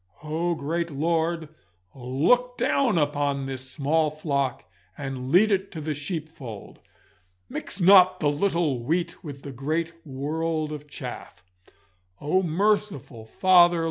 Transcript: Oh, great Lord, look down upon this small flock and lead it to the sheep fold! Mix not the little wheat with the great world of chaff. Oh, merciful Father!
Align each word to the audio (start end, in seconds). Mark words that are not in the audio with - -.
Oh, 0.23 0.55
great 0.55 0.89
Lord, 0.89 1.49
look 1.93 2.57
down 2.57 2.97
upon 2.97 3.45
this 3.45 3.69
small 3.69 4.09
flock 4.09 4.65
and 4.97 5.29
lead 5.29 5.51
it 5.51 5.71
to 5.73 5.79
the 5.79 5.93
sheep 5.93 6.27
fold! 6.27 6.79
Mix 7.47 7.79
not 7.79 8.19
the 8.19 8.31
little 8.31 8.81
wheat 8.83 9.23
with 9.23 9.43
the 9.43 9.51
great 9.51 9.93
world 10.03 10.71
of 10.71 10.87
chaff. 10.87 11.43
Oh, 12.19 12.41
merciful 12.41 13.25
Father! 13.27 13.79